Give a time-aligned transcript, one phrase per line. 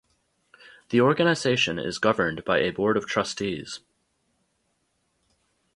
[0.89, 3.81] The organisation is governed by a board of trustees.